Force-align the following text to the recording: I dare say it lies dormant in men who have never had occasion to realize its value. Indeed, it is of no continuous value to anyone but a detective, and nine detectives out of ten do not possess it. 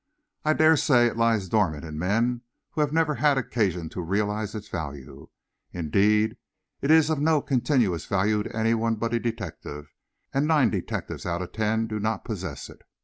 I 0.43 0.53
dare 0.53 0.77
say 0.77 1.05
it 1.05 1.15
lies 1.15 1.47
dormant 1.47 1.85
in 1.85 1.99
men 1.99 2.41
who 2.71 2.81
have 2.81 2.91
never 2.91 3.13
had 3.13 3.37
occasion 3.37 3.87
to 3.89 4.01
realize 4.01 4.55
its 4.55 4.67
value. 4.67 5.29
Indeed, 5.73 6.37
it 6.81 6.89
is 6.89 7.11
of 7.11 7.19
no 7.21 7.39
continuous 7.39 8.07
value 8.07 8.41
to 8.41 8.55
anyone 8.55 8.95
but 8.95 9.13
a 9.13 9.19
detective, 9.19 9.93
and 10.33 10.47
nine 10.47 10.71
detectives 10.71 11.27
out 11.27 11.43
of 11.43 11.51
ten 11.51 11.85
do 11.85 11.99
not 11.99 12.25
possess 12.25 12.67
it. 12.67 12.81